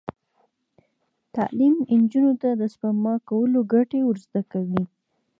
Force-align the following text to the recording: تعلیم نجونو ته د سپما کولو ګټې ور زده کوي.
تعلیم 1.35 1.75
نجونو 2.01 2.33
ته 2.41 2.49
د 2.53 2.61
سپما 2.73 3.15
کولو 3.29 3.59
ګټې 3.73 3.99
ور 4.03 4.17
زده 4.25 4.41
کوي. 4.51 4.83